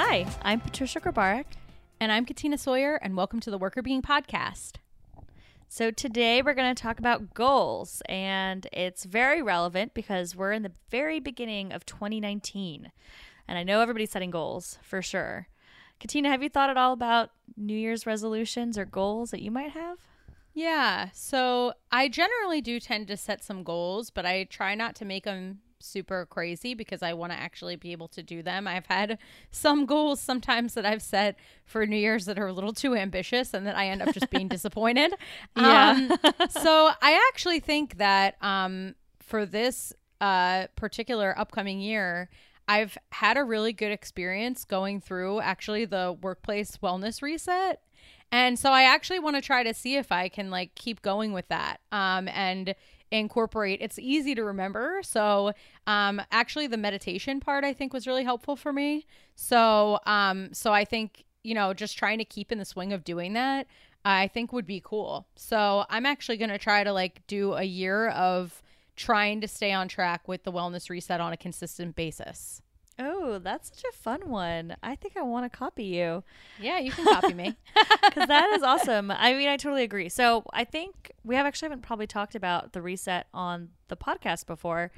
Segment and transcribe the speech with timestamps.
[0.00, 1.46] Hi, I'm Patricia Grabarek.
[1.98, 4.76] And I'm Katina Sawyer, and welcome to the Workr Beeing Podcast.
[5.68, 10.62] So, today we're going to talk about goals, and it's very relevant because we're in
[10.62, 12.92] the very beginning of 2019.
[13.48, 15.48] And I know everybody's setting goals for sure.
[15.98, 19.72] Katina, have you thought at all about New Year's resolutions or goals that you might
[19.72, 19.98] have?
[20.54, 25.04] Yeah, so I generally do tend to set some goals, but I try not to
[25.04, 28.66] make them super crazy because I want to actually be able to do them.
[28.66, 29.18] I've had
[29.50, 33.54] some goals sometimes that I've set for New Year's that are a little too ambitious
[33.54, 35.14] and that I end up just being disappointed.
[35.56, 35.90] Yeah.
[35.90, 36.18] Um,
[36.50, 42.28] so I actually think that um, for this uh, particular upcoming year,
[42.66, 47.80] I've had a really good experience going through actually the workplace wellness reset.
[48.30, 51.32] And so I actually want to try to see if I can like keep going
[51.32, 51.80] with that.
[51.92, 52.74] Um, and
[53.10, 55.00] incorporate it's easy to remember.
[55.02, 55.52] So
[55.86, 59.06] um actually the meditation part i think was really helpful for me.
[59.34, 63.04] So um so i think you know just trying to keep in the swing of
[63.04, 63.66] doing that
[64.04, 65.26] i think would be cool.
[65.36, 68.62] So i'm actually to try to like do a year of
[68.96, 72.60] trying to stay on track with the wellness reset on a consistent basis
[72.98, 74.76] Oh, that's such a fun one.
[74.82, 76.24] I think I want to copy you.
[76.60, 77.54] yeah you can copy me
[78.02, 79.10] because that is awesome.
[79.10, 80.08] I mean, I totally agree.
[80.08, 84.46] So I think we have actually haven't probably talked about the reset on the podcast
[84.46, 84.90] before.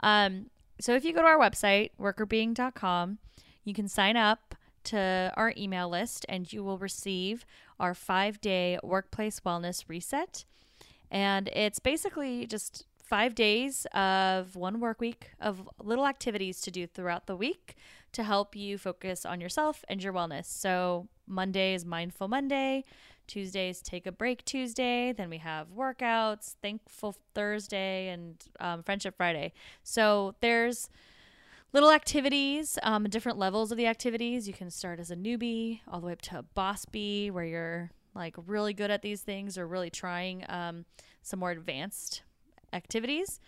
[0.00, 3.18] Um, so if you go to our website, workrbeeing.com,
[3.64, 7.44] you can sign up to our email list and you will receive
[7.80, 10.44] our five day workplace wellness reset.
[11.10, 16.86] And it's basically just five days of one work week of little activities to do
[16.86, 17.76] throughout the week
[18.12, 20.46] to help you focus on yourself and your wellness.
[20.46, 22.84] So, Monday is Mindful Monday,
[23.26, 29.52] Tuesdays Take a Break Tuesday, then we have workouts, Thankful Thursday, and um, Friendship Friday.
[29.84, 30.88] So, there's
[31.72, 34.48] little activities, um, different levels of the activities.
[34.48, 37.44] You can start as a newbie all the way up to a boss bee where
[37.44, 40.86] you're like really good at these things or really trying um,
[41.22, 42.22] some more advanced
[42.72, 43.40] activities.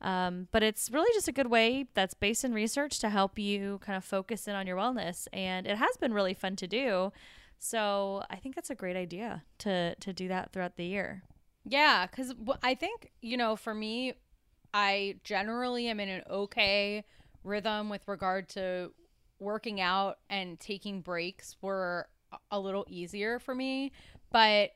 [0.00, 3.78] Um, but it's really just a good way that's based in research to help you
[3.78, 5.28] kind of focus in on your wellness.
[5.32, 7.12] And it has been really fun to do.
[7.58, 11.22] So I think that's a great idea to, to do that throughout the year.
[11.64, 12.34] Yeah, because
[12.64, 14.14] I think, you know, for me,
[14.74, 17.04] I generally am in an okay
[17.44, 18.92] rhythm with regard to
[19.38, 22.08] working out and taking breaks were
[22.50, 23.92] a little easier for me.
[24.32, 24.70] But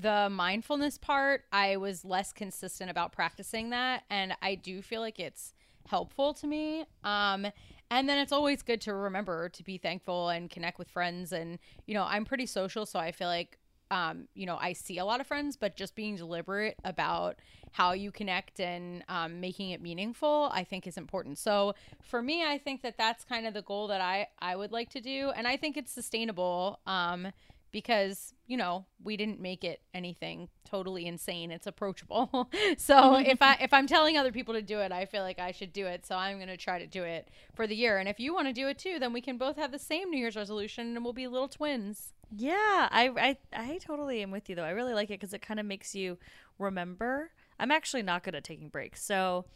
[0.00, 4.04] the mindfulness part, I was less consistent about practicing that.
[4.10, 5.54] And I do feel like it's
[5.88, 6.84] helpful to me.
[7.02, 7.46] Um,
[7.90, 11.32] and then it's always good to remember to be thankful and connect with friends.
[11.32, 12.86] And, you know, I'm pretty social.
[12.86, 13.58] So I feel like,
[13.90, 17.36] um, you know, I see a lot of friends, but just being deliberate about
[17.72, 21.38] how you connect and um, making it meaningful, I think is important.
[21.38, 24.72] So for me, I think that that's kind of the goal that I, I would
[24.72, 25.32] like to do.
[25.34, 26.80] And I think it's sustainable.
[26.86, 27.28] Um,
[27.70, 31.50] because you know we didn't make it anything totally insane.
[31.50, 32.50] It's approachable.
[32.76, 35.52] So if i if i'm telling other people to do it i feel like i
[35.52, 36.06] should do it.
[36.06, 37.98] So i'm going to try to do it for the year.
[37.98, 40.10] And if you want to do it too then we can both have the same
[40.10, 42.12] new year's resolution and we'll be little twins.
[42.30, 44.64] Yeah i i, I totally am with you though.
[44.64, 46.18] I really like it because it kind of makes you
[46.58, 47.30] remember.
[47.58, 49.02] I'm actually not good at taking breaks.
[49.02, 49.46] So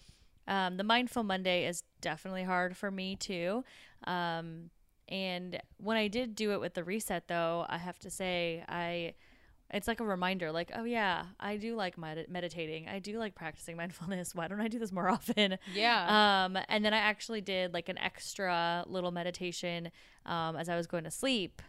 [0.49, 3.65] um, the mindful monday is definitely hard for me too.
[4.05, 4.71] Um,
[5.12, 9.15] and when I did do it with the reset, though, I have to say, I
[9.75, 12.89] it's like a reminder like oh yeah i do like med- meditating.
[12.89, 14.34] I do like practicing mindfulness.
[14.34, 15.56] Why don't i do this more often?
[15.75, 16.45] Yeah.
[16.45, 19.91] Um and then i actually did like an extra little meditation
[20.27, 21.62] um as i was going to sleep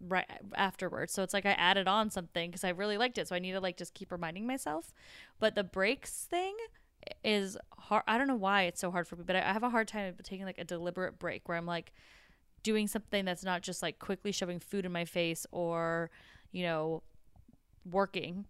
[0.00, 0.26] right
[0.56, 1.12] afterwards.
[1.12, 3.28] So it's like i added on something because i really liked it.
[3.28, 4.92] So i need to like just keep reminding myself.
[5.38, 6.56] But the breaks thing
[7.22, 9.68] is hard i don't know why it's so hard for me but i have a
[9.68, 11.92] hard time taking like a deliberate break where i'm like
[12.64, 16.10] doing something that's not just like quickly shoving food in my face or,
[16.50, 17.04] you know,
[17.88, 18.46] working.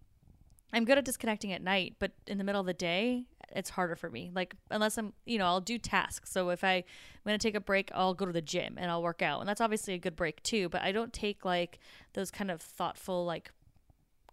[0.73, 3.25] I'm good at disconnecting at night, but in the middle of the day,
[3.55, 4.31] it's harder for me.
[4.33, 6.31] Like unless I'm, you know, I'll do tasks.
[6.31, 6.83] So if I'm
[7.25, 9.61] gonna take a break, I'll go to the gym and I'll work out, and that's
[9.61, 10.69] obviously a good break too.
[10.69, 11.79] But I don't take like
[12.13, 13.51] those kind of thoughtful, like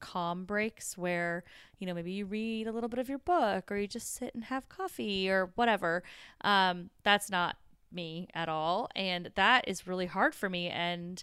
[0.01, 1.45] calm breaks where
[1.79, 4.35] you know maybe you read a little bit of your book or you just sit
[4.35, 6.03] and have coffee or whatever.
[6.43, 7.57] Um, that's not
[7.95, 11.23] me at all and that is really hard for me and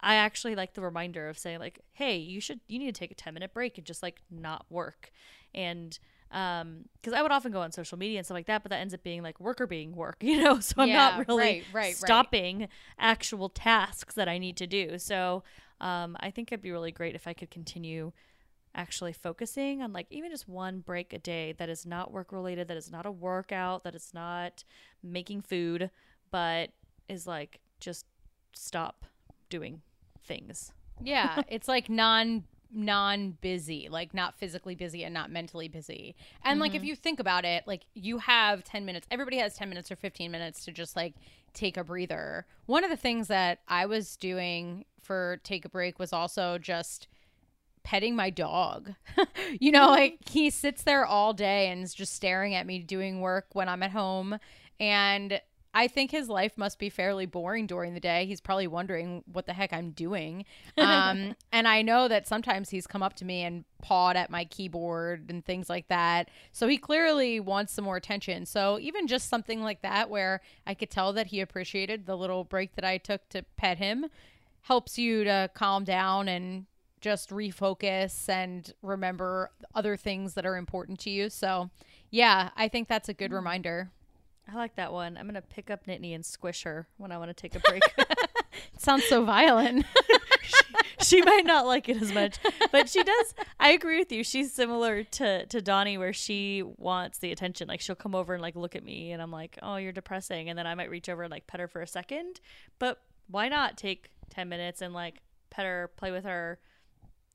[0.00, 3.10] I actually like the reminder of saying like, "Hey, you should you need to take
[3.10, 5.10] a 10 minute break and just like not work."
[5.54, 5.98] And
[6.30, 8.80] um because I would often go on social media and stuff like that, but that
[8.80, 10.60] ends up being like worker being work, you know.
[10.60, 12.68] So I'm Yeah, not really right, right, stopping
[12.98, 14.98] actual tasks that I need to do.
[14.98, 15.42] So
[15.80, 18.12] um I think it'd be really great if I could continue
[18.74, 22.68] actually focusing on like even just one break a day that is not work related,
[22.68, 24.64] that is not a workout, that is not
[25.02, 25.90] making food,
[26.30, 26.70] but
[27.08, 28.06] is like just
[28.52, 29.04] stop
[29.48, 29.82] doing
[30.24, 30.72] things.
[31.02, 36.14] Yeah, it's like non non busy, like not physically busy and not mentally busy.
[36.44, 36.86] And like if mm-hmm.
[36.86, 39.06] you think about it, like you have 10 minutes.
[39.10, 41.14] Everybody has 10 minutes or 15 minutes to just like
[41.52, 42.46] take a breather.
[42.66, 47.08] One of the things that I was doing for take a break was also just
[47.82, 48.94] petting my dog.
[49.60, 53.20] you know, like he sits there all day and is just staring at me doing
[53.20, 54.38] work when I'm at home
[54.78, 55.40] and
[55.72, 58.26] I think his life must be fairly boring during the day.
[58.26, 60.44] He's probably wondering what the heck I'm doing.
[60.76, 64.44] Um, and I know that sometimes he's come up to me and pawed at my
[64.46, 66.28] keyboard and things like that.
[66.50, 68.46] So he clearly wants some more attention.
[68.46, 72.42] So even just something like that, where I could tell that he appreciated the little
[72.42, 74.06] break that I took to pet him,
[74.62, 76.66] helps you to calm down and
[77.00, 81.30] just refocus and remember other things that are important to you.
[81.30, 81.70] So,
[82.10, 83.36] yeah, I think that's a good mm.
[83.36, 83.90] reminder.
[84.52, 85.16] I like that one.
[85.16, 87.82] I'm gonna pick up Nittany and squish her when I want to take a break.
[87.96, 88.18] It
[88.78, 89.86] sounds so violent.
[91.02, 92.38] she might not like it as much,
[92.72, 93.34] but she does.
[93.58, 94.24] I agree with you.
[94.24, 97.68] She's similar to to Donnie, where she wants the attention.
[97.68, 100.48] Like she'll come over and like look at me, and I'm like, "Oh, you're depressing,"
[100.48, 102.40] and then I might reach over and like pet her for a second.
[102.78, 106.58] But why not take ten minutes and like pet her, play with her,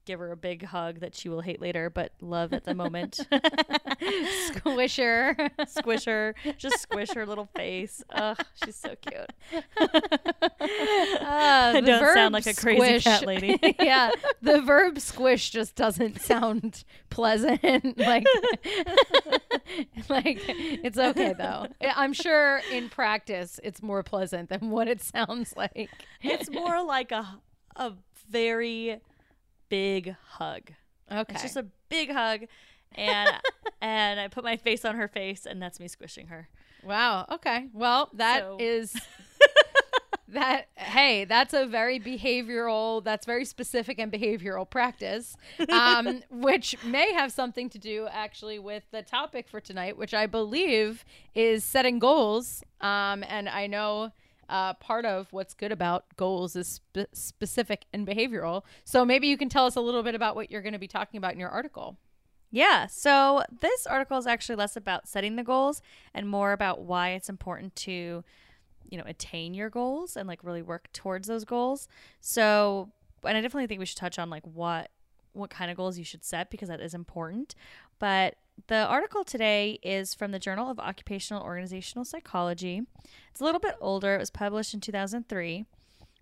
[0.06, 3.20] give her a big hug that she will hate later, but love at the moment.
[4.56, 5.36] squish her.
[5.68, 8.04] squish her, just squish her little face.
[8.12, 9.32] Ugh, she's so cute.
[11.22, 13.60] Uh, don't sound like a crazy squish- cat lady.
[13.80, 14.12] yeah,
[14.42, 17.98] the verb squish just doesn't sound pleasant.
[17.98, 18.26] like,
[20.10, 21.68] like it's okay though.
[21.82, 25.90] I'm sure in practice it's more pleasant than what it sounds like.
[26.22, 27.40] It's more like a
[27.76, 27.94] a
[28.30, 29.00] very
[29.70, 30.72] big hug.
[31.12, 31.34] Okay.
[31.34, 32.42] It's just a big hug,
[32.96, 33.30] and
[33.82, 36.50] and I put my face on her face, and that's me squishing her.
[36.84, 37.26] wow.
[37.32, 37.68] Okay.
[37.74, 38.96] Well, that So- is
[40.30, 40.68] that.
[40.76, 43.04] Hey, that's a very behavioral.
[43.04, 45.36] That's very specific and behavioral practice,
[45.70, 50.26] um, which may have something to do actually with the topic for tonight, which I
[50.26, 52.64] believe is setting goals.
[52.82, 54.12] Um, and I know.
[54.48, 58.64] Uh, part of what's good about goals is spe- specific and behavioral.
[58.84, 60.88] So maybe you can tell us a little bit about what you're going to be
[60.88, 61.98] talking about in your article.
[62.52, 62.88] Yeah.
[62.88, 65.82] So this article is actually less about setting the goals
[66.14, 68.24] and more about why it's important to,
[68.90, 71.88] you know, attain your goals and like really work towards those goals.
[72.22, 72.92] So,
[73.24, 74.92] and I definitely think we should touch on like what
[75.34, 77.56] what kind of goals you should set because that is important.
[78.00, 78.36] But
[78.68, 82.82] the article today is from the Journal of Occupational Organizational Psychology.
[83.30, 84.16] It's a little bit older.
[84.16, 85.66] It was published in 2003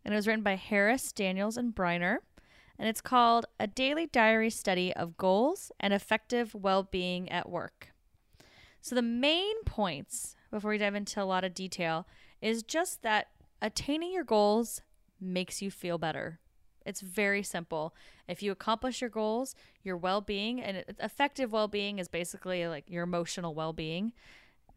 [0.04, 2.18] and it was written by Harris, Daniels, and Briner.
[2.78, 7.90] And it's called A Daily Diary Study of Goals and Affective Well Being at Work.
[8.82, 12.06] So, the main points, before we dive into a lot of detail,
[12.42, 13.28] is just that
[13.62, 14.82] attaining your goals
[15.22, 16.40] makes you feel better.
[16.86, 17.96] It's very simple.
[18.28, 22.86] If you accomplish your goals, your well being and affective well being is basically like
[22.90, 24.14] your emotional well being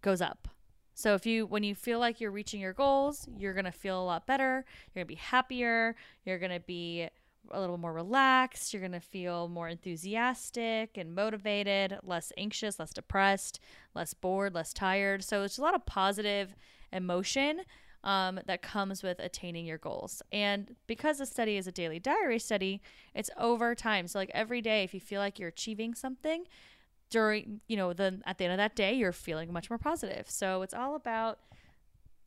[0.02, 0.48] goes up.
[0.94, 4.00] So if you when you feel like you're reaching your goals, you're going to feel
[4.00, 5.94] a lot better, you're going to be happier,
[6.24, 7.08] you're going to be
[7.50, 12.92] a little more relaxed, you're going to feel more enthusiastic and motivated, less anxious, less
[12.92, 13.60] depressed,
[13.94, 15.22] less bored, less tired.
[15.22, 16.56] So it's a lot of positive
[16.92, 17.60] emotion
[18.06, 20.22] um, that comes with attaining your goals.
[20.32, 22.80] And because the study is a daily diary study,
[23.14, 24.06] it's over time.
[24.06, 26.46] So like every day, if you feel like you're achieving something,
[27.08, 30.28] during you know then at the end of that day you're feeling much more positive
[30.28, 31.38] so it's all about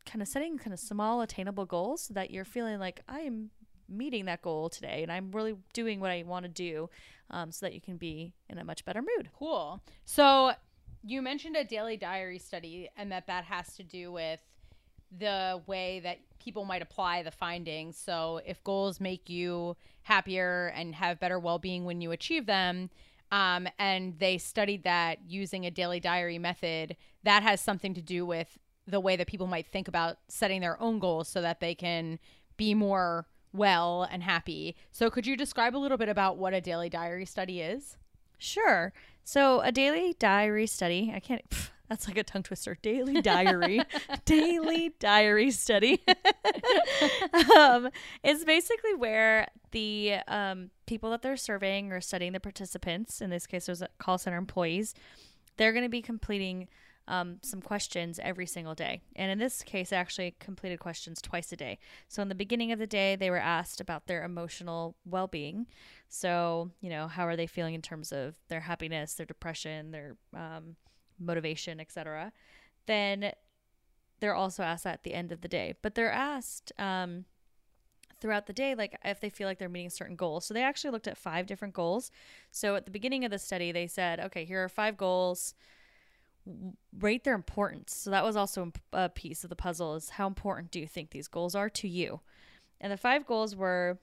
[0.06, 3.50] kind of setting kind of small attainable goals so that you're feeling like i am
[3.90, 6.88] meeting that goal today and i'm really doing what i want to do
[7.30, 9.82] um, so that you can be in a much better mood Cool.
[10.06, 10.52] So
[11.02, 14.40] you mentioned a daily diary study and that that has to do with
[15.18, 17.96] the way that people might apply the findings.
[17.96, 22.90] So if goals make you happier and have better well-being when you achieve them,
[23.32, 28.26] um, and they studied that using a daily diary method, that has something to do
[28.26, 31.74] with the way that people might think about setting their own goals so that they
[31.74, 32.18] can
[32.56, 34.74] be more well and happy.
[34.90, 37.96] So could you describe a little bit about what a daily diary study is?
[38.38, 38.92] Sure.
[39.22, 41.44] So a daily diary study, I can't,
[41.90, 42.78] that's like a tongue twister.
[42.80, 43.82] Daily diary,
[44.24, 46.02] daily diary study.
[47.58, 47.90] um,
[48.22, 53.46] is basically where the um, people that they're surveying or studying the participants, in this
[53.46, 54.94] case, there's call center employees,
[55.56, 56.68] they're going to be completing
[57.08, 59.02] um, some questions every single day.
[59.16, 61.80] And in this case, I actually completed questions twice a day.
[62.06, 65.66] So in the beginning of the day, they were asked about their emotional well being.
[66.08, 70.16] So, you know, how are they feeling in terms of their happiness, their depression, their
[70.36, 70.76] um,
[71.20, 72.32] motivation, etc.
[72.86, 73.32] Then
[74.20, 75.74] they're also asked at the end of the day.
[75.82, 77.24] But they're asked um,
[78.20, 80.44] throughout the day, like if they feel like they're meeting certain goals.
[80.44, 82.10] So they actually looked at five different goals.
[82.50, 85.54] So at the beginning of the study, they said, okay, here are five goals.
[86.98, 87.94] Rate their importance.
[87.94, 91.10] So that was also a piece of the puzzle is how important do you think
[91.10, 92.20] these goals are to you?
[92.80, 93.98] And the five goals were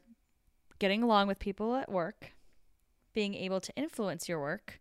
[0.80, 2.34] getting along with people at work,
[3.14, 4.80] being able to influence your work,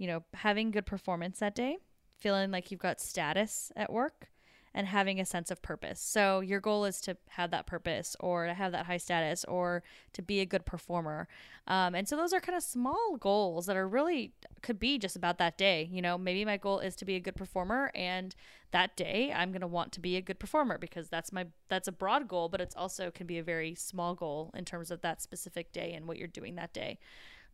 [0.00, 1.76] you know, having good performance that day,
[2.16, 4.30] feeling like you've got status at work,
[4.72, 6.00] and having a sense of purpose.
[6.00, 9.82] So your goal is to have that purpose or to have that high status or
[10.14, 11.28] to be a good performer.
[11.66, 15.16] Um, and so those are kind of small goals that are really could be just
[15.16, 15.86] about that day.
[15.92, 18.34] You know, maybe my goal is to be a good performer and
[18.70, 21.88] that day I'm going to want to be a good performer because that's my that's
[21.88, 25.02] a broad goal, but it's also can be a very small goal in terms of
[25.02, 26.98] that specific day and what you're doing that day.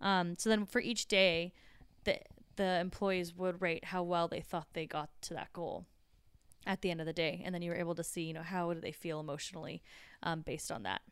[0.00, 1.54] Um, so then for each day,
[2.06, 2.18] the
[2.56, 5.86] the employees would rate how well they thought they got to that goal
[6.66, 7.42] at the end of the day.
[7.44, 9.82] And then you were able to see you know how do they feel emotionally
[10.22, 11.02] um, based on that.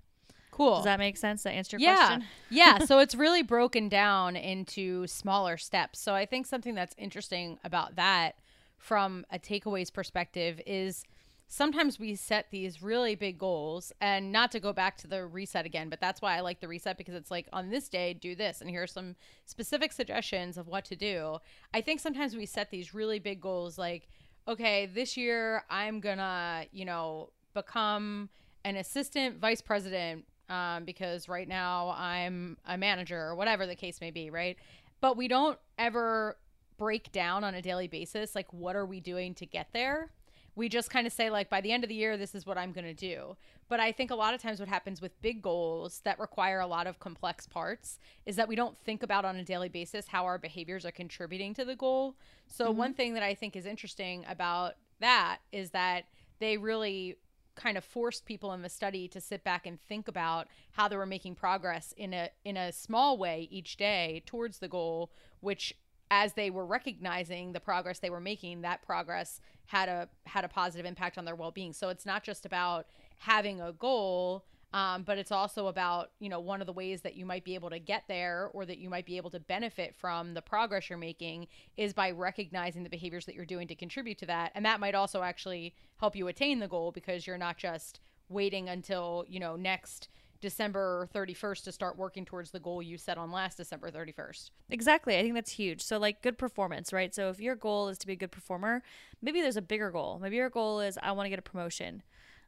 [0.50, 0.76] Cool.
[0.76, 1.42] Does that make sense?
[1.42, 1.96] That answer your yeah.
[1.96, 2.24] question?
[2.50, 2.78] Yeah.
[2.78, 5.98] So it's really broken down into smaller steps.
[5.98, 8.36] So i think something that's interesting about that
[8.78, 11.04] from a takeaways perspective is
[11.46, 15.66] sometimes we set these really big goals and not to go back to the reset
[15.66, 18.34] again but that's why i like the reset because it's like on this day do
[18.34, 21.38] this and here are some specific suggestions of what to do
[21.72, 24.08] i think sometimes we set these really big goals like
[24.46, 28.28] okay, this year I'm gonna, you know, become
[28.64, 34.00] an assistant vice president um, because right now I'm a manager or whatever the case
[34.00, 34.56] may be, right?
[35.00, 36.36] But we don't ever
[36.76, 40.10] break down on a daily basis like what are we doing to get there
[40.56, 42.58] we just kind of say like by the end of the year this is what
[42.58, 43.36] i'm going to do
[43.68, 46.66] but i think a lot of times what happens with big goals that require a
[46.66, 50.24] lot of complex parts is that we don't think about on a daily basis how
[50.24, 52.14] our behaviors are contributing to the goal
[52.46, 52.78] so mm-hmm.
[52.78, 56.04] one thing that i think is interesting about that is that
[56.38, 57.16] they really
[57.54, 60.96] kind of forced people in the study to sit back and think about how they
[60.96, 65.74] were making progress in a in a small way each day towards the goal which
[66.14, 70.48] as they were recognizing the progress they were making that progress had a had a
[70.48, 71.72] positive impact on their well-being.
[71.72, 72.86] So it's not just about
[73.18, 77.16] having a goal um, but it's also about you know one of the ways that
[77.16, 79.94] you might be able to get there or that you might be able to benefit
[79.94, 84.18] from the progress you're making is by recognizing the behaviors that you're doing to contribute
[84.18, 84.52] to that.
[84.54, 88.68] And that might also actually help you attain the goal because you're not just waiting
[88.68, 90.08] until you know next
[90.44, 94.50] December 31st to start working towards the goal you set on last December 31st.
[94.68, 95.16] Exactly.
[95.16, 95.80] I think that's huge.
[95.80, 97.14] So, like good performance, right?
[97.14, 98.82] So, if your goal is to be a good performer,
[99.22, 100.18] maybe there's a bigger goal.
[100.20, 102.02] Maybe your goal is I want to get a promotion.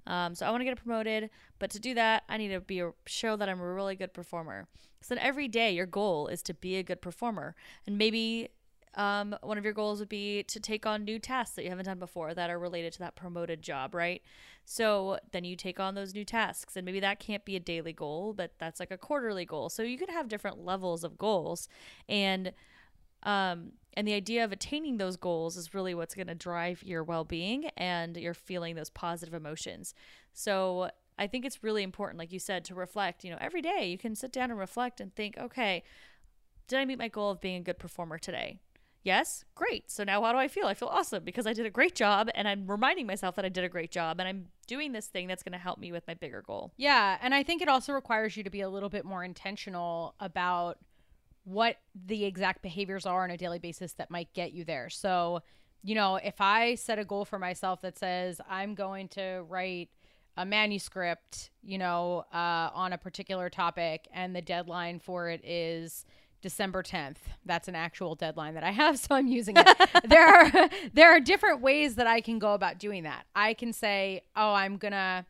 [0.06, 2.80] Um, so, I want to get promoted, but to do that, I need to be
[2.80, 4.68] a, show that I'm a really good performer.
[5.00, 7.56] So, then every day, your goal is to be a good performer.
[7.86, 8.50] And maybe
[8.96, 11.84] um, one of your goals would be to take on new tasks that you haven't
[11.84, 14.22] done before that are related to that promoted job, right?
[14.64, 17.92] So then you take on those new tasks, and maybe that can't be a daily
[17.92, 19.68] goal, but that's like a quarterly goal.
[19.68, 21.68] So you could have different levels of goals,
[22.08, 22.52] and
[23.22, 27.02] um, and the idea of attaining those goals is really what's going to drive your
[27.02, 29.94] well-being and you're feeling those positive emotions.
[30.32, 33.24] So I think it's really important, like you said, to reflect.
[33.24, 35.82] You know, every day you can sit down and reflect and think, okay,
[36.68, 38.60] did I meet my goal of being a good performer today?
[39.06, 39.88] Yes, great.
[39.88, 40.66] So now how do I feel?
[40.66, 43.48] I feel awesome because I did a great job and I'm reminding myself that I
[43.48, 46.04] did a great job and I'm doing this thing that's going to help me with
[46.08, 46.72] my bigger goal.
[46.76, 50.16] Yeah, and I think it also requires you to be a little bit more intentional
[50.18, 50.78] about
[51.44, 54.90] what the exact behaviors are on a daily basis that might get you there.
[54.90, 55.40] So,
[55.84, 59.90] you know, if I set a goal for myself that says I'm going to write
[60.36, 66.04] a manuscript, you know, uh, on a particular topic and the deadline for it is
[66.46, 67.16] December 10th.
[67.44, 69.68] That's an actual deadline that I have, so I'm using it.
[70.04, 73.26] there are there are different ways that I can go about doing that.
[73.34, 75.26] I can say, "Oh, I'm going to,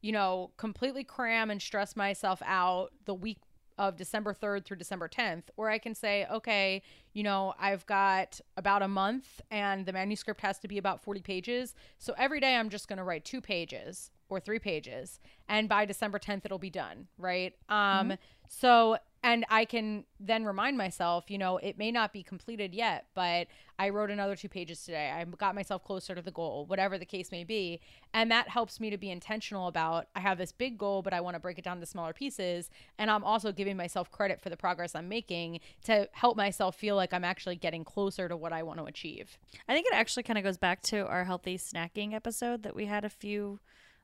[0.00, 3.36] you know, completely cram and stress myself out the week
[3.76, 8.40] of December 3rd through December 10th." Or I can say, "Okay, you know, I've got
[8.56, 11.74] about a month and the manuscript has to be about 40 pages.
[11.98, 15.84] So every day I'm just going to write 2 pages or 3 pages, and by
[15.84, 17.52] December 10th it'll be done, right?
[17.68, 18.12] Um mm-hmm.
[18.48, 23.06] so and I can then remind myself, you know, it may not be completed yet,
[23.14, 23.46] but
[23.78, 25.10] I wrote another two pages today.
[25.10, 27.80] I got myself closer to the goal, whatever the case may be.
[28.12, 31.22] And that helps me to be intentional about I have this big goal, but I
[31.22, 32.68] want to break it down to smaller pieces.
[32.98, 36.94] And I'm also giving myself credit for the progress I'm making to help myself feel
[36.94, 39.38] like I'm actually getting closer to what I want to achieve.
[39.66, 42.84] I think it actually kind of goes back to our healthy snacking episode that we
[42.84, 43.58] had a few,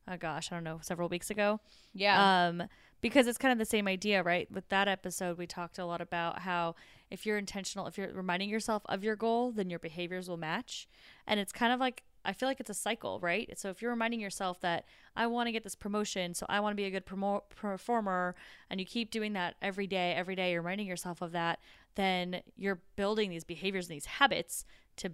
[0.08, 1.60] oh gosh, I don't know, several weeks ago.
[1.92, 2.46] Yeah.
[2.48, 2.62] Um,
[3.00, 4.50] because it's kind of the same idea, right?
[4.50, 6.74] With that episode, we talked a lot about how
[7.10, 10.88] if you're intentional, if you're reminding yourself of your goal, then your behaviors will match.
[11.26, 13.50] And it's kind of like I feel like it's a cycle, right?
[13.58, 14.84] So if you're reminding yourself that
[15.16, 18.34] I want to get this promotion, so I want to be a good promo- performer,
[18.68, 21.60] and you keep doing that every day, every day, you're reminding yourself of that,
[21.94, 24.66] then you're building these behaviors and these habits
[24.96, 25.12] to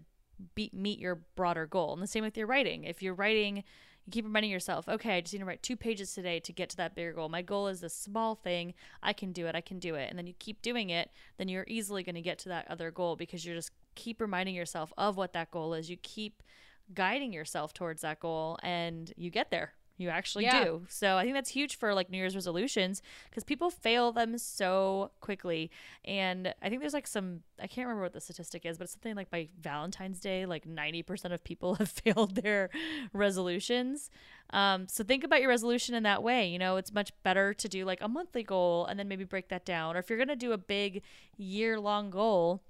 [0.54, 1.92] be- meet your broader goal.
[1.92, 2.84] And the same with your writing.
[2.84, 3.62] If you're writing,
[4.06, 6.70] you keep reminding yourself, okay, I just need to write two pages today to get
[6.70, 7.28] to that bigger goal.
[7.28, 8.74] My goal is a small thing.
[9.02, 9.56] I can do it.
[9.56, 10.08] I can do it.
[10.08, 12.90] And then you keep doing it, then you're easily going to get to that other
[12.90, 15.90] goal because you're just keep reminding yourself of what that goal is.
[15.90, 16.42] You keep
[16.94, 19.72] guiding yourself towards that goal and you get there.
[19.98, 20.64] You actually yeah.
[20.64, 20.82] do.
[20.88, 23.00] So I think that's huge for like New Year's resolutions
[23.30, 25.70] because people fail them so quickly.
[26.04, 28.92] And I think there's like some, I can't remember what the statistic is, but it's
[28.92, 32.68] something like by Valentine's Day, like 90% of people have failed their
[33.14, 34.10] resolutions.
[34.50, 36.46] Um, so think about your resolution in that way.
[36.46, 39.48] You know, it's much better to do like a monthly goal and then maybe break
[39.48, 39.96] that down.
[39.96, 41.02] Or if you're going to do a big
[41.38, 42.62] year long goal,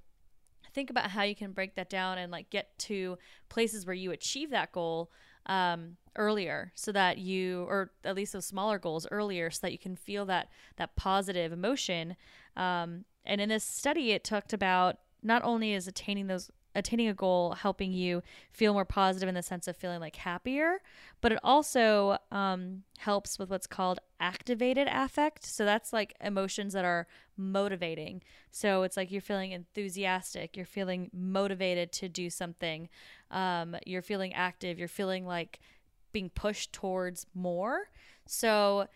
[0.72, 3.18] think about how you can break that down and like get to
[3.48, 5.10] places where you achieve that goal
[5.46, 9.78] um, earlier so that you or at least those smaller goals earlier so that you
[9.78, 12.16] can feel that that positive emotion
[12.56, 17.14] um, and in this study it talked about not only is attaining those attaining a
[17.14, 18.22] goal helping you
[18.52, 20.78] feel more positive in the sense of feeling like happier,
[21.20, 25.44] but it also um, helps with what's called activated affect.
[25.44, 28.22] So that's like emotions that are motivating.
[28.50, 32.88] So it's like you're feeling enthusiastic, you're feeling motivated to do something,
[33.30, 35.60] um, you're feeling active, you're feeling like
[36.12, 37.88] being pushed towards more.
[38.26, 38.86] So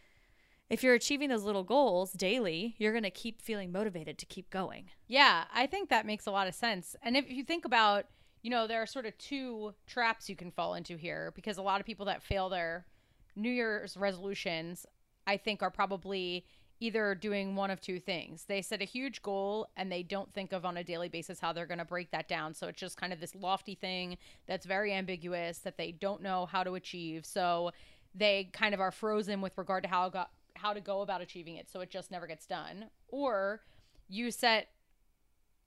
[0.71, 4.49] if you're achieving those little goals daily, you're going to keep feeling motivated to keep
[4.51, 4.91] going.
[5.09, 6.95] Yeah, I think that makes a lot of sense.
[7.03, 8.07] And if you think about,
[8.43, 11.63] you know, there are sort of two traps you can fall into here because a
[11.63, 12.87] lot of people that fail their
[13.35, 14.87] New Year's resolutions,
[15.27, 16.47] I think, are probably
[16.81, 18.45] either doing one of two things.
[18.49, 21.53] They set a huge goal and they don't think of on a daily basis how
[21.53, 22.55] they're going to break that down.
[22.55, 26.47] So it's just kind of this lofty thing that's very ambiguous that they don't know
[26.47, 27.27] how to achieve.
[27.27, 27.71] So
[28.15, 31.57] they kind of are frozen with regard to how got how to go about achieving
[31.57, 33.61] it so it just never gets done or
[34.09, 34.69] you set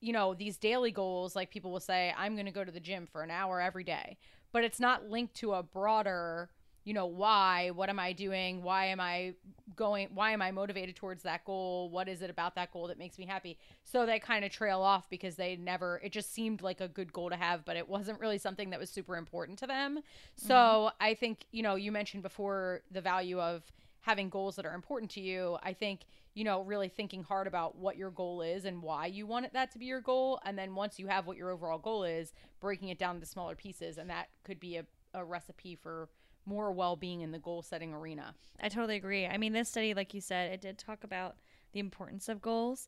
[0.02, 2.80] you know these daily goals like people will say i'm going to go to the
[2.80, 4.18] gym for an hour every day
[4.52, 6.50] but it's not linked to a broader
[6.84, 9.34] you know why what am i doing why am i
[9.76, 12.98] going why am i motivated towards that goal what is it about that goal that
[12.98, 16.62] makes me happy so they kind of trail off because they never it just seemed
[16.62, 19.58] like a good goal to have but it wasn't really something that was super important
[19.58, 20.00] to them
[20.36, 20.96] so mm-hmm.
[21.00, 23.64] i think you know you mentioned before the value of
[24.04, 25.58] having goals that are important to you.
[25.64, 26.02] I think,
[26.34, 29.72] you know, really thinking hard about what your goal is and why you want that
[29.72, 30.42] to be your goal.
[30.46, 33.56] And then once you have what your overall goal is, breaking it down into smaller
[33.56, 33.98] pieces.
[33.98, 36.10] And that could be a, a recipe for
[36.46, 38.36] more well being in the goal setting arena.
[38.60, 39.26] I totally agree.
[39.26, 41.36] I mean, this study, like you said, it did talk about
[41.72, 42.88] the importance of goals.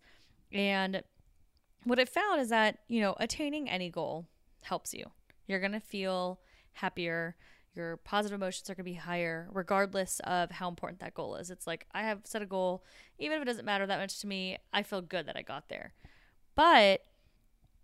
[0.52, 1.04] And
[1.84, 4.28] what it found is that, you know, attaining any goal
[4.64, 5.06] helps you.
[5.48, 6.40] You're going to feel
[6.74, 7.36] happier
[7.76, 11.52] your positive emotions are going to be higher regardless of how important that goal is.
[11.52, 12.84] It's like I have set a goal,
[13.20, 15.70] even if it doesn't matter that much to me, I feel good that I got
[15.70, 15.94] there.
[16.56, 17.02] But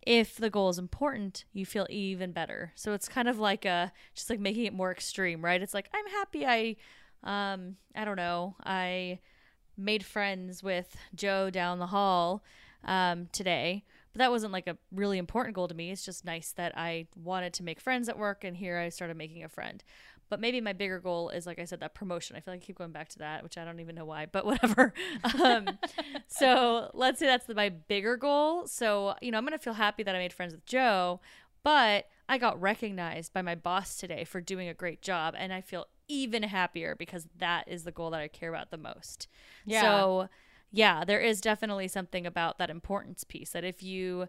[0.02, 2.72] if the goal is important, you feel even better.
[2.76, 5.62] So it's kind of like a just like making it more extreme, right?
[5.62, 6.76] It's like I'm happy I
[7.24, 9.20] um I don't know, I
[9.78, 12.44] made friends with Joe down the hall
[12.84, 13.84] um today
[14.14, 15.92] but that wasn't like a really important goal to me.
[15.92, 19.18] It's just nice that I wanted to make friends at work, and here I started
[19.18, 19.84] making a friend.
[20.30, 22.38] But maybe my bigger goal is, like I said, that promotion.
[22.38, 24.28] I feel like I keep going back to that, which I don't even know why,
[24.32, 24.94] but whatever.
[25.44, 25.78] um,
[26.28, 28.66] so let's say that's the, my bigger goal.
[28.66, 31.20] So, you know, I'm going to feel happy that I made friends with Joe,
[31.64, 35.36] but I got recognized by my boss today for doing a great job.
[35.38, 38.78] And I feel even happier because that is the goal that I care about the
[38.78, 39.28] most.
[39.66, 39.82] Yeah.
[39.82, 40.30] So,
[40.72, 44.28] yeah, there is definitely something about that importance piece that if you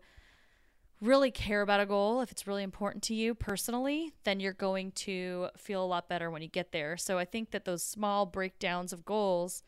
[1.01, 4.93] really care about a goal, if it's really important to you personally, then you're going
[4.93, 6.97] to feel a lot better when you get there.
[6.97, 9.63] So I think that those small breakdowns of goals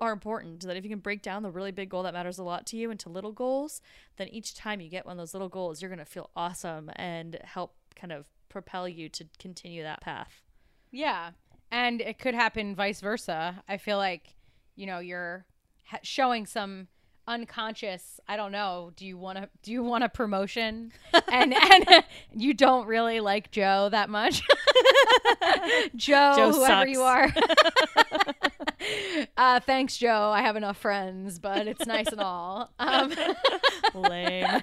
[0.00, 0.66] are important.
[0.66, 2.76] That if you can break down the really big goal that matters a lot to
[2.76, 3.80] you into little goals,
[4.16, 6.90] then each time you get one of those little goals, you're going to feel awesome
[6.96, 10.42] and help kind of propel you to continue that path.
[10.90, 11.30] Yeah.
[11.70, 13.62] And it could happen vice versa.
[13.68, 14.34] I feel like,
[14.74, 15.46] you know, you're
[16.02, 16.88] showing some
[17.28, 20.90] unconscious i don't know do you want to do you want a promotion?
[21.32, 24.42] And and you don't really like joe that much.
[25.96, 26.90] Joe, joe whoever sucks.
[26.90, 27.32] you are.
[29.36, 30.30] Uh, thanks joe.
[30.34, 32.72] I have enough friends but it's nice and all.
[32.78, 33.12] Um,
[33.94, 34.62] lame.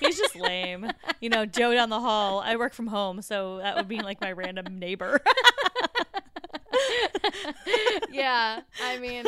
[0.00, 0.90] He's just lame.
[1.20, 2.40] You know joe down the hall.
[2.40, 5.20] I work from home so that would be like my random neighbor.
[8.10, 9.24] Yeah i mean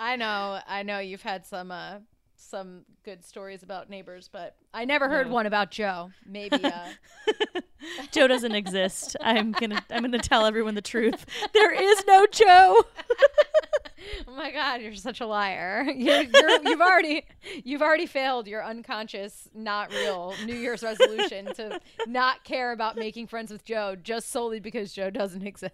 [0.00, 1.98] I know, I know you've had some uh
[2.36, 5.34] some good stories about neighbors, but I never heard no.
[5.34, 6.10] one about Joe.
[6.26, 6.88] Maybe uh
[8.10, 9.14] Joe doesn't exist.
[9.20, 11.26] I'm gonna I'm gonna tell everyone the truth.
[11.52, 12.82] There is no Joe.
[14.28, 15.86] oh my god, you're such a liar.
[16.00, 17.24] You're, you're, you've already
[17.64, 23.26] you've already failed your unconscious, not real New Year's resolution to not care about making
[23.26, 25.72] friends with Joe just solely because Joe doesn't exist.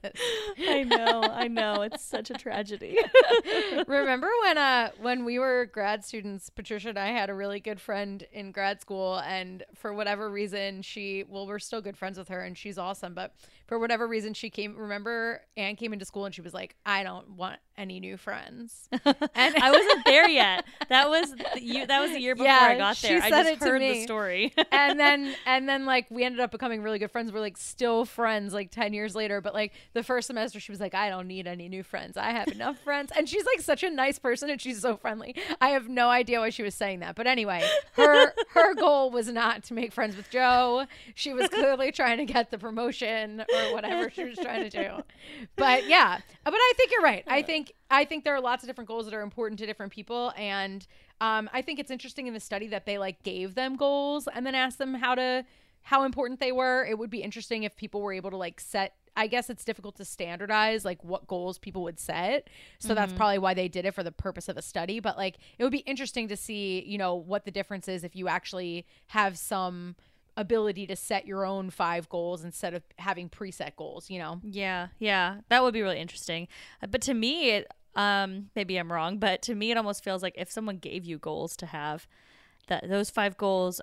[0.59, 1.83] I know, I know.
[1.83, 2.99] It's such a tragedy.
[3.87, 7.81] Remember when uh when we were grad students, Patricia and I had a really good
[7.81, 12.29] friend in grad school and for whatever reason she well, we're still good friends with
[12.29, 13.35] her and she's awesome, but
[13.67, 17.03] for whatever reason she came remember Anne came into school and she was like, I
[17.03, 18.89] don't want any new friends.
[19.35, 20.65] And I wasn't there yet.
[20.89, 23.21] That was the year, that was the year before Yeah, I got there.
[23.21, 24.53] I said just it to heard the story.
[24.73, 27.33] and then and then like we ended up becoming really good friends.
[27.33, 30.81] We're like still friends like 10 years later, but like the first semester she was
[30.81, 32.17] like I don't need any new friends.
[32.17, 33.13] I have enough friends.
[33.17, 35.35] And she's like such a nice person and she's so friendly.
[35.61, 37.15] I have no idea why she was saying that.
[37.15, 40.87] But anyway, her her goal was not to make friends with Joe.
[41.15, 45.03] She was clearly trying to get the promotion or whatever she was trying to do.
[45.57, 47.25] But yeah, but I think you're right.
[47.27, 49.93] I think I think there are lots of different goals that are important to different
[49.93, 50.87] people and
[51.21, 54.45] um, I think it's interesting in the study that they like gave them goals and
[54.45, 55.45] then asked them how to
[55.83, 56.85] how important they were.
[56.85, 58.95] It would be interesting if people were able to like set.
[59.19, 62.51] I guess it's difficult to standardize like what goals people would set.
[62.79, 65.01] So that's probably why they did it for the purpose of a study.
[65.01, 68.15] But like it would be interesting to see, you know, what the difference is if
[68.15, 69.97] you actually have some
[70.37, 74.41] ability to set your own five goals instead of having preset goals, you know?
[74.43, 76.49] Yeah, yeah, that would be really interesting.
[76.83, 80.23] Uh, But to me, it, um, maybe I'm wrong, but to me, it almost feels
[80.23, 82.07] like if someone gave you goals to have,
[82.69, 83.81] that those five goals,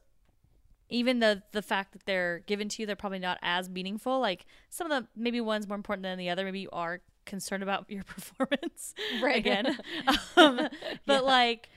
[0.90, 4.20] even the the fact that they're given to you, they're probably not as meaningful.
[4.20, 6.44] Like some of the maybe one's more important than the other.
[6.46, 9.38] Maybe you are concerned about your performance Right.
[9.38, 9.78] again,
[10.38, 10.68] um,
[11.08, 11.70] but like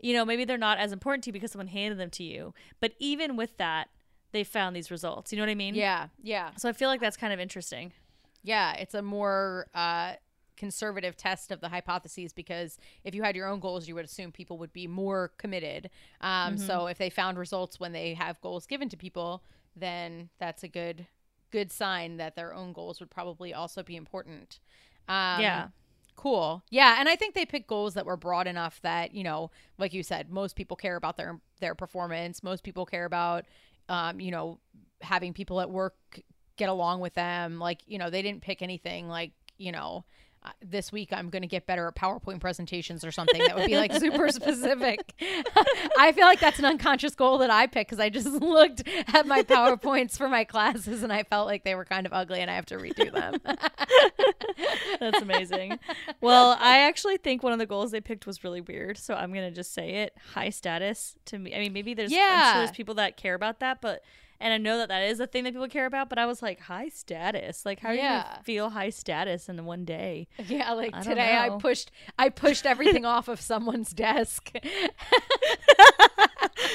[0.00, 2.54] you know maybe they're not as important to you because someone handed them to you.
[2.80, 3.88] But even with that,
[4.32, 5.32] they found these results.
[5.32, 5.74] You know what I mean?
[5.74, 6.08] Yeah.
[6.22, 6.50] Yeah.
[6.56, 7.92] So I feel like that's kind of interesting.
[8.42, 10.14] Yeah, it's a more uh,
[10.56, 14.32] conservative test of the hypotheses because if you had your own goals, you would assume
[14.32, 15.90] people would be more committed.
[16.20, 19.42] Um, So if they found results when they have goals given to people,
[19.76, 21.06] then that's a good
[21.50, 24.58] good sign that their own goals would probably also be important.
[25.08, 25.68] Um, Yeah.
[26.14, 26.62] Cool.
[26.70, 29.92] Yeah, and I think they picked goals that were broad enough that you know, like
[29.94, 32.42] you said, most people care about their their performance.
[32.42, 33.46] Most people care about,
[33.88, 34.58] um, you know,
[35.00, 35.94] having people at work
[36.56, 37.58] get along with them.
[37.58, 40.04] Like you know, they didn't pick anything like you know.
[40.64, 43.76] This week I'm going to get better at PowerPoint presentations or something that would be
[43.76, 45.14] like super specific.
[45.98, 48.82] I feel like that's an unconscious goal that I picked because I just looked
[49.14, 52.40] at my PowerPoints for my classes and I felt like they were kind of ugly
[52.40, 53.34] and I have to redo them.
[55.00, 55.78] That's amazing.
[56.20, 59.32] well, I actually think one of the goals they picked was really weird, so I'm
[59.32, 60.16] gonna just say it.
[60.34, 61.54] High status to me.
[61.54, 62.52] I mean, maybe there's Yeah.
[62.52, 64.02] sure there's people that care about that, but
[64.42, 66.08] and I know that that is a thing that people care about.
[66.08, 67.64] But I was like, high status.
[67.64, 70.28] Like, how do you feel high status in one day?
[70.48, 74.50] Yeah, like I today I pushed I pushed everything off of someone's desk.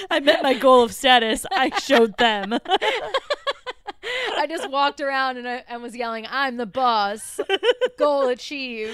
[0.10, 1.46] I met my goal of status.
[1.52, 2.58] I showed them.
[4.38, 7.40] I just walked around and I and was yelling, "I'm the boss."
[7.98, 8.94] Goal achieved.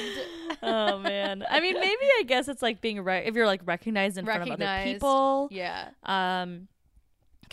[0.63, 1.45] oh man.
[1.49, 4.41] I mean, maybe I guess it's like being re- if you're like recognized in front
[4.43, 5.49] of other people.
[5.51, 5.89] Yeah.
[6.03, 6.67] um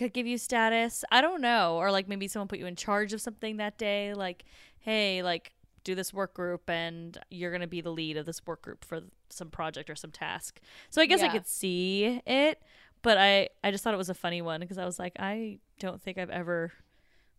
[0.01, 1.05] could give you status.
[1.13, 1.77] I don't know.
[1.77, 4.45] Or like maybe someone put you in charge of something that day like
[4.79, 5.53] hey like
[5.85, 8.85] do this work group and you're going to be the lead of this work group
[8.85, 10.61] for some project or some task.
[10.91, 12.63] So i guess i could see it
[13.03, 15.59] but i i just thought it was a funny one because i was like i
[15.79, 16.73] don't think i've ever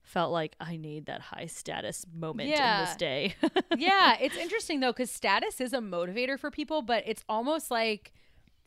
[0.02, 3.36] felt like i need that high status moment in this day.
[3.78, 8.12] Yeah, it's interesting though cuz status is a motivator for people, but it's almost like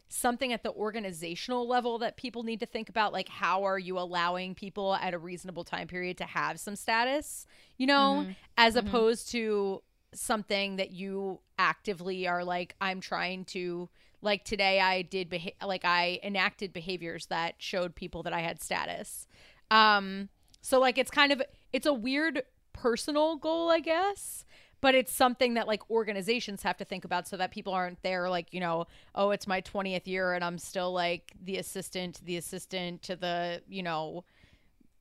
[0.08, 3.98] something at the organizational level that people need to think about like how are you
[3.98, 7.46] allowing people at a reasonable time period to have some status,
[7.78, 9.82] you know, as opposed to
[10.14, 13.88] something that you actively are like I'm trying to
[14.22, 18.62] like today I did beha- like I enacted behaviors that showed people that I had
[18.62, 19.26] status.
[19.70, 20.28] Um
[20.60, 24.44] so like it's kind of it's a weird personal goal, I guess,
[24.84, 28.28] but it's something that like organizations have to think about so that people aren't there
[28.28, 32.36] like, you know, oh, it's my 20th year and I'm still like the assistant, the
[32.36, 34.24] assistant to the, you know,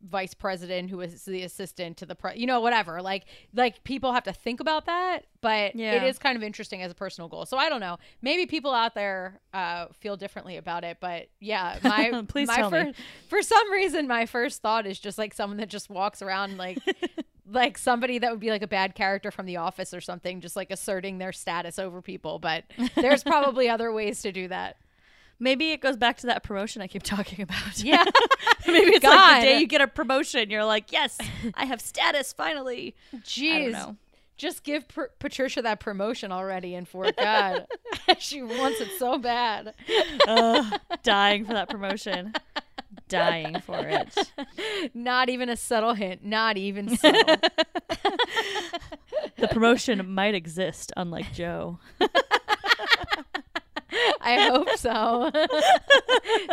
[0.02, 4.12] vice president who is the assistant to the pre you know whatever like like people
[4.12, 6.04] have to think about that but it Yeah.
[6.04, 8.96] is kind of interesting as a personal goal so i don't know maybe people out
[8.96, 12.94] there uh feel differently about it but yeah my Please my tell me.
[13.30, 16.80] for some reason my first thought is just like someone that just walks around like
[17.50, 20.56] like somebody that would be like a bad character from the office or something just
[20.56, 22.64] like asserting their status over people but
[22.96, 24.78] there's probably other ways to do that
[25.40, 27.84] Maybe it goes back to that promotion I keep talking about.
[27.84, 28.04] Yeah.
[28.68, 29.42] Maybe it's like God.
[29.42, 31.18] the day you get a promotion, you're like, yes,
[31.56, 32.96] I have status finally.
[33.12, 33.72] I don't Jeez.
[33.72, 33.98] know.
[34.38, 37.68] Just give Pr- Patricia that promotion already and for God.
[38.20, 39.74] she wants it so bad.
[41.04, 42.34] Dying for that promotion.
[43.20, 44.32] Dying for it.
[44.94, 46.24] Not even a subtle hint.
[46.24, 47.36] Not even subtle.
[49.38, 51.80] The promotion might exist, unlike Joe.
[54.22, 55.32] I hope so.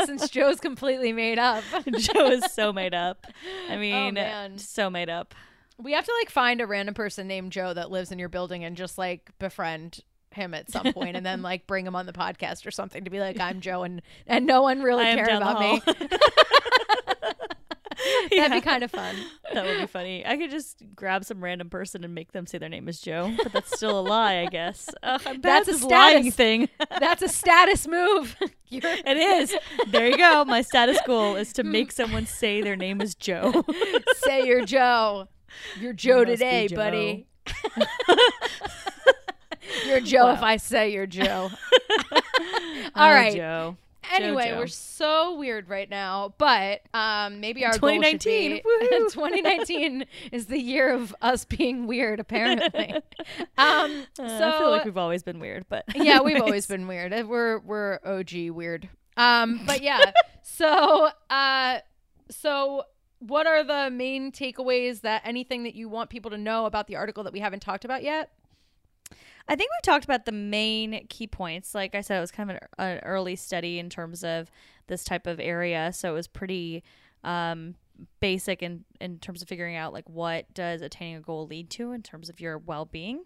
[0.05, 1.65] Since Joe's completely made up.
[1.97, 3.27] Joe is so made up.
[3.69, 4.59] I oh, mean, man.
[4.59, 5.35] so made up.
[5.79, 8.65] We have to like find a random person named Joe that lives in your building
[8.65, 10.01] and just like befriend
[10.35, 13.11] him at some point and then like bring him on the podcast or something to
[13.11, 15.79] be like I'm Joe and and no one really cared about me.
[15.79, 15.95] hall.
[18.31, 19.15] That'd be kind of fun.
[19.53, 20.25] That would be funny.
[20.25, 23.31] I could just grab some random person and make them say their name is Joe,
[23.43, 24.89] but that's still a lie, I guess.
[25.03, 26.35] Ugh, That's a status.
[26.35, 26.69] thing.
[26.99, 28.37] That's a status move.
[28.69, 29.55] You're It is.
[29.89, 30.45] There you go.
[30.47, 33.65] My status goal is to make someone say their name is Joe.
[34.25, 35.29] say you're Joe.
[35.79, 36.77] You're Joe be today, Joe.
[36.77, 37.27] buddy.
[39.87, 41.51] You're Joe if I say you're Joe.
[42.97, 43.35] Oh, All right.
[43.35, 43.77] Joe.
[44.13, 44.59] Anyway, Joe.
[44.59, 49.13] we're so weird right now, but um, maybe our goal should 2019, be woohoo.
[49.13, 52.19] 2019 is the year of us being weird.
[52.19, 52.95] Apparently,
[53.59, 56.89] um, Uh, so I feel like we've always been weird, but yeah, we've always been
[56.89, 57.13] weird.
[57.13, 58.89] Uh, We're we're OG weird.
[59.17, 61.79] Um, but yeah, so uh,
[62.31, 62.85] so
[63.21, 66.97] what are the main takeaways that anything that you want people to know about the
[66.97, 68.31] article that we haven't talked about yet?
[69.51, 71.75] I think we've talked about the main key points.
[71.75, 74.49] Like I said, it was kind of an, an early study in terms of
[74.87, 76.85] this type of area, so it was pretty
[77.25, 77.75] um,
[78.21, 81.91] basic in in terms of figuring out like what does attaining a goal lead to
[81.91, 83.25] in terms of your well being.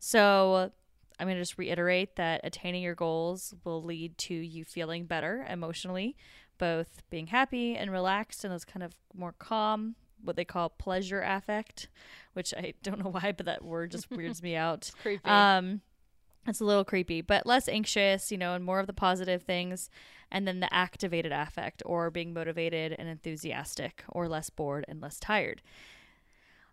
[0.00, 0.72] So
[1.20, 5.46] I'm going to just reiterate that attaining your goals will lead to you feeling better
[5.50, 6.16] emotionally,
[6.56, 11.20] both being happy and relaxed and those kind of more calm, what they call pleasure
[11.20, 11.88] affect,
[12.32, 14.90] which I don't know why, but that word just weirds me out.
[15.02, 15.24] Creepy.
[15.28, 15.80] Um,
[16.46, 19.90] it's a little creepy, but less anxious, you know, and more of the positive things.
[20.30, 25.18] And then the activated affect, or being motivated and enthusiastic, or less bored and less
[25.18, 25.62] tired.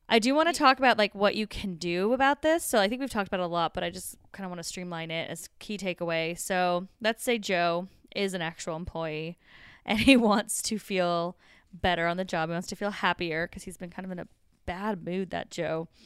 [0.08, 2.64] I do want to talk about like what you can do about this.
[2.64, 4.60] So I think we've talked about it a lot, but I just kind of want
[4.60, 6.38] to streamline it as key takeaway.
[6.38, 9.38] So let's say Joe is an actual employee
[9.86, 11.38] and he wants to feel
[11.82, 12.50] better on the job.
[12.50, 14.28] He wants to feel happier because he's been kind of in a
[14.66, 15.88] bad mood, that Joe.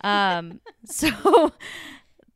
[0.00, 1.52] Um, so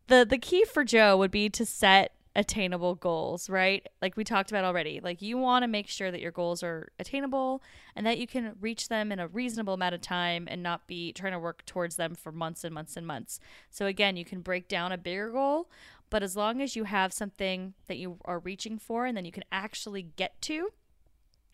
[0.07, 3.87] the the key for Joe would be to set attainable goals, right?
[4.01, 5.01] Like we talked about already.
[5.03, 7.63] Like you want to make sure that your goals are attainable
[7.97, 11.13] and that you can reach them in a reasonable amount of time and not be
[11.13, 13.41] trying to work towards them for months and months and months.
[13.71, 15.69] So again, you can break down a bigger goal,
[16.11, 19.33] but as long as you have something that you are reaching for and then you
[19.33, 20.71] can actually get to,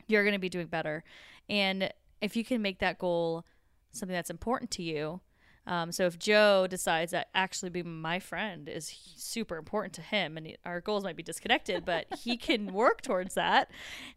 [0.06, 1.04] you're going to be doing better.
[1.48, 3.44] And if you can make that goal
[3.92, 5.20] something that's important to you,
[5.66, 10.36] um, so if Joe decides that actually being my friend is super important to him,
[10.36, 13.70] and our goals might be disconnected, but he can work towards that,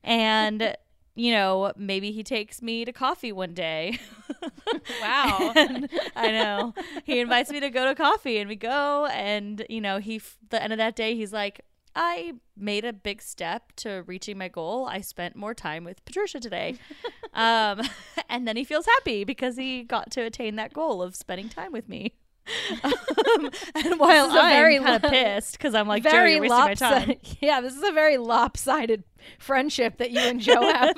[0.04, 0.76] and
[1.16, 3.98] you know maybe he takes me to coffee one day.
[5.02, 5.54] wow.
[5.56, 6.74] And I know
[7.06, 10.38] he invites me to go to coffee, and we go, and you know he f-
[10.50, 11.62] the end of that day he's like.
[12.00, 14.86] I made a big step to reaching my goal.
[14.86, 16.76] I spent more time with Patricia today.
[17.34, 17.82] um,
[18.30, 21.72] and then he feels happy because he got to attain that goal of spending time
[21.72, 22.14] with me.
[22.84, 26.34] um, and while This is a I'm very kind of pissed because I'm like, very
[26.34, 27.16] you're wasting my time.
[27.42, 29.04] Yeah, this is a very lopsided
[29.40, 30.96] friendship that you and Joe have.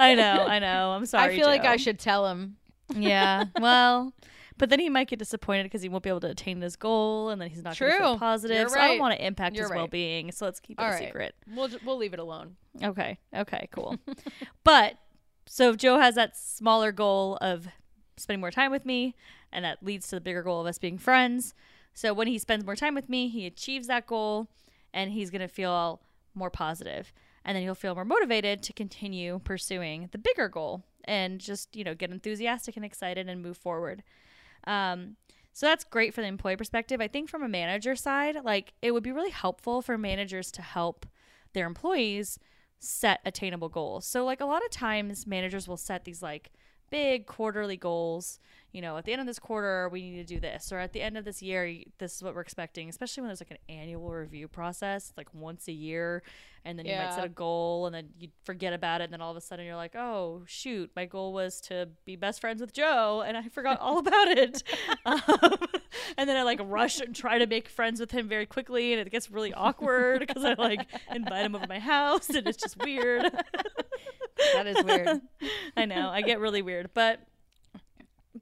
[0.00, 0.92] I know, I know.
[0.92, 1.34] I'm sorry.
[1.34, 2.56] I feel like I should tell him.
[2.94, 3.44] Yeah.
[3.60, 4.14] Well,
[4.58, 7.30] but then he might get disappointed because he won't be able to attain his goal,
[7.30, 7.90] and then he's not True.
[7.96, 8.56] feel positive.
[8.56, 9.78] You're so I don't want to impact You're his right.
[9.78, 10.32] well-being.
[10.32, 11.04] So let's keep it All a right.
[11.06, 11.34] secret.
[11.54, 12.56] We'll we'll leave it alone.
[12.82, 13.18] Okay.
[13.34, 13.68] Okay.
[13.72, 13.98] Cool.
[14.64, 14.94] but
[15.46, 17.66] so if Joe has that smaller goal of
[18.16, 19.14] spending more time with me,
[19.52, 21.54] and that leads to the bigger goal of us being friends.
[21.92, 24.48] So when he spends more time with me, he achieves that goal,
[24.92, 26.00] and he's gonna feel
[26.34, 27.12] more positive,
[27.44, 31.84] and then he'll feel more motivated to continue pursuing the bigger goal and just you
[31.84, 34.02] know get enthusiastic and excited and move forward.
[34.66, 35.16] Um,
[35.52, 37.00] so that's great for the employee perspective.
[37.00, 40.62] I think from a manager side, like it would be really helpful for managers to
[40.62, 41.06] help
[41.52, 42.38] their employees
[42.80, 44.04] set attainable goals.
[44.06, 46.50] So like a lot of times managers will set these like
[46.90, 48.38] big quarterly goals.
[48.74, 50.92] You know, at the end of this quarter, we need to do this, or at
[50.92, 52.88] the end of this year, this is what we're expecting.
[52.88, 56.24] Especially when there's like an annual review process, like once a year,
[56.64, 59.20] and then you might set a goal, and then you forget about it, and then
[59.20, 62.60] all of a sudden you're like, oh shoot, my goal was to be best friends
[62.60, 64.64] with Joe, and I forgot all about it.
[65.06, 65.20] um,
[66.16, 69.00] and then I like rush and try to make friends with him very quickly, and
[69.00, 70.84] it gets really awkward because I like
[71.14, 73.30] invite him over my house, and it's just weird.
[74.54, 75.20] That is weird.
[75.76, 76.08] I know.
[76.08, 77.20] I get really weird, but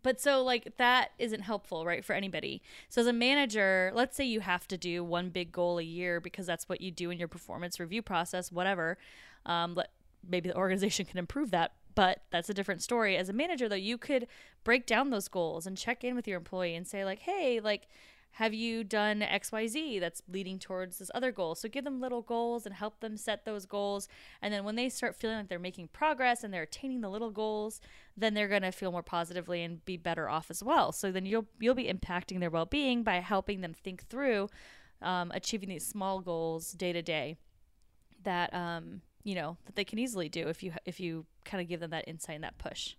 [0.03, 2.63] but so like that isn't helpful, right, for anybody.
[2.89, 6.21] So as a manager, let's say you have to do one big goal a year
[6.21, 8.99] because that's what you do in your performance review process, whatever.
[9.47, 9.91] Um, let,
[10.29, 13.17] maybe the organization can improve that, but that's a different story.
[13.17, 14.27] As a manager, though, you could
[14.65, 17.89] break down those goals and check in with your employee and say like, hey, like
[18.33, 21.55] have you done xyz that's leading towards this other goal?
[21.55, 24.09] So give them little goals and help them set those goals.
[24.41, 27.31] And then when they start feeling like they're making progress and they're attaining the little
[27.31, 27.81] goals
[28.17, 30.93] then they're going to feel more positively and be better off as well.
[30.93, 34.49] So then you'll you'll be impacting their well-being by helping them think through
[35.01, 37.37] um, achieving these small goals day to day
[38.25, 41.69] that um, you know that they can easily do if you if you kind of
[41.69, 42.97] give them that insight and that push.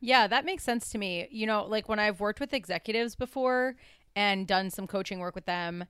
[0.00, 1.26] Yeah, that makes sense to me.
[1.30, 3.76] You know, like when I've worked with executives before
[4.16, 5.84] and done some coaching work with them,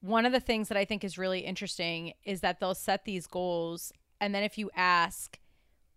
[0.00, 3.26] one of the things that I think is really interesting is that they'll set these
[3.26, 3.92] goals.
[4.20, 5.38] And then if you ask,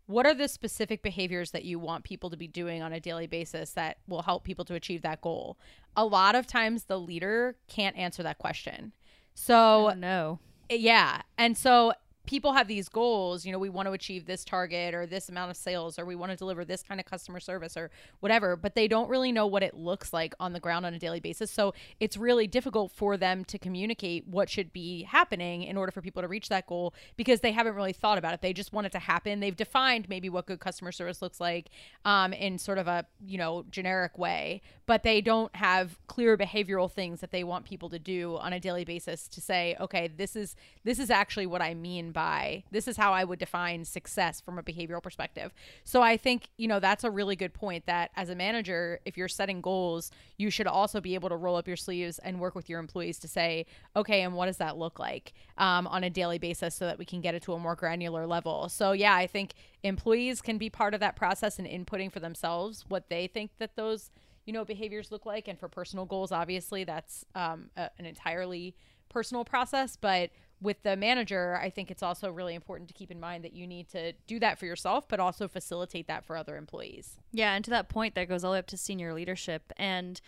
[0.05, 3.27] what are the specific behaviors that you want people to be doing on a daily
[3.27, 5.57] basis that will help people to achieve that goal?
[5.97, 8.93] A lot of times the leader can't answer that question.
[9.33, 10.39] So, oh no
[10.77, 11.21] yeah.
[11.37, 11.93] And so
[12.25, 15.51] people have these goals, you know, we want to achieve this target or this amount
[15.51, 18.75] of sales or we want to deliver this kind of customer service or whatever, but
[18.75, 21.49] they don't really know what it looks like on the ground on a daily basis.
[21.49, 26.01] So it's really difficult for them to communicate what should be happening in order for
[26.01, 28.41] people to reach that goal because they haven't really thought about it.
[28.41, 29.39] They just want it to happen.
[29.39, 31.69] They've defined maybe what good customer service looks like
[32.05, 36.91] um, in sort of a, you know, generic way, but they don't have clear behavioral
[36.91, 40.35] things that they want people to do on a daily basis to say, okay, this
[40.35, 44.41] is this is actually what I mean by this is how I would define success
[44.41, 45.53] from a behavioral perspective.
[45.83, 49.17] So I think, you know, that's a really good point that as a manager, if
[49.17, 52.55] you're setting goals, you should also be able to roll up your sleeves and work
[52.55, 56.09] with your employees to say, okay, and what does that look like um, on a
[56.09, 58.69] daily basis so that we can get it to a more granular level.
[58.69, 62.85] So yeah, I think employees can be part of that process and inputting for themselves
[62.87, 64.11] what they think that those
[64.45, 68.75] you know behaviors look like and for personal goals obviously that's um, a, an entirely
[69.09, 73.19] personal process but with the manager i think it's also really important to keep in
[73.19, 76.55] mind that you need to do that for yourself but also facilitate that for other
[76.57, 79.71] employees Yeah, and to that point, that goes all the way up to senior leadership.
[79.77, 80.19] And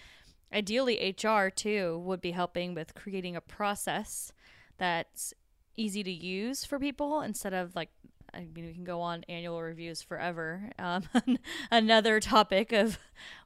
[0.54, 4.32] ideally, HR too would be helping with creating a process
[4.78, 5.34] that's
[5.76, 7.89] easy to use for people instead of like,
[8.34, 10.72] I mean, we can go on annual reviews forever.
[10.80, 11.04] Um,
[11.72, 12.98] another topic of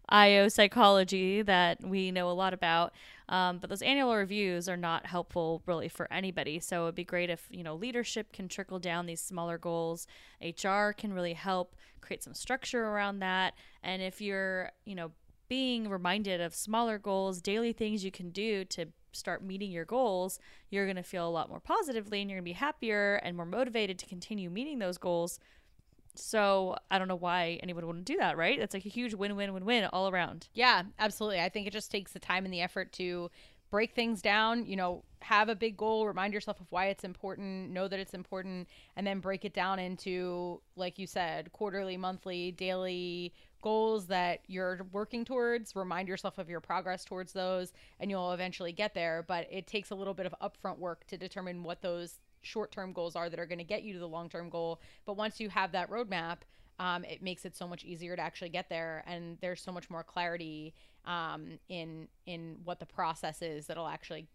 [0.10, 2.94] IO psychology that we know a lot about.
[3.30, 6.60] Um, but those annual reviews are not helpful really for anybody.
[6.60, 10.08] So it'd be great if, you know, leadership can trickle down these smaller goals.
[10.42, 13.54] HR can really help create some structure around that.
[13.84, 15.12] And if you're, you know,
[15.50, 20.40] being reminded of smaller goals, daily things you can do to start meeting your goals,
[20.70, 23.36] you're going to feel a lot more positively and you're going to be happier and
[23.36, 25.40] more motivated to continue meeting those goals.
[26.16, 28.60] So I don't know why anyone wouldn't do that, right?
[28.60, 30.48] It's like a huge win win win win all around.
[30.54, 31.42] Yeah, absolutely.
[31.42, 33.30] I think it just takes the time and the effort to
[33.70, 37.72] break things down, you know, have a big goal, remind yourself of why it's important,
[37.72, 42.52] know that it's important, and then break it down into, like you said, quarterly, monthly,
[42.52, 45.76] daily goals that you're working towards.
[45.76, 49.24] Remind yourself of your progress towards those, and you'll eventually get there.
[49.28, 52.94] But it takes a little bit of upfront work to determine what those short term
[52.94, 54.82] goals are that are going to get you to the long term goal.
[55.06, 56.38] But once you have that roadmap,
[56.80, 59.90] um, it makes it so much easier to actually get there, and there's so much
[59.90, 60.74] more clarity
[61.06, 64.28] um, in in what the process is that'll actually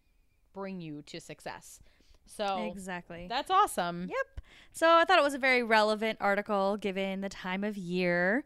[0.53, 1.79] bring you to success.
[2.25, 3.27] So Exactly.
[3.29, 4.07] that's awesome.
[4.09, 4.41] Yep.
[4.71, 8.43] So I thought it was a very relevant article given the time of year.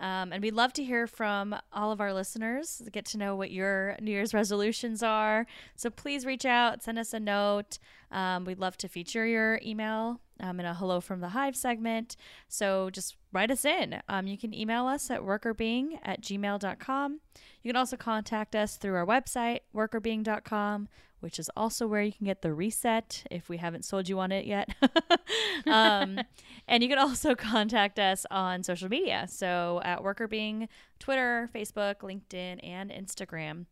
[0.00, 3.50] Um, and we'd love to hear from all of our listeners, get to know what
[3.50, 5.46] your New Year's resolutions are.
[5.76, 7.78] So please reach out, send us a note.
[8.10, 12.16] Um, we'd love to feature your email um, in a Hello from the Hive segment.
[12.48, 14.00] So just write us in.
[14.08, 17.20] Um, you can email us at workrbeeing at gmail.com.
[17.62, 20.88] You can also contact us through our website, workrbeeing.com,
[21.20, 24.32] which is also where you can get the reset if we haven't sold you on
[24.32, 24.74] it yet.
[25.66, 26.20] um,
[26.68, 29.26] and you can also contact us on social media.
[29.28, 30.68] So at Workr Beeing,
[30.98, 33.66] Twitter, Facebook, LinkedIn, and Instagram.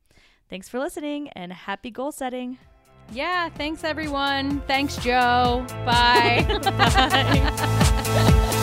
[0.48, 2.58] Thanks for listening and happy goal setting.
[3.12, 4.60] Yeah, thanks everyone.
[4.62, 5.64] Thanks Joe.
[5.84, 6.44] Bye.
[6.62, 7.52] Bye.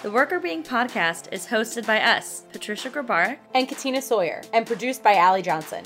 [0.00, 4.66] The The Workr Beeing podcast is hosted by us, Patricia Grabarek and Katina Sawyer, and
[4.66, 5.84] produced by Allie Johnson.